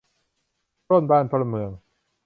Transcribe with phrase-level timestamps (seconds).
[0.87, 1.71] ปล้นบ้านปล้นเมือง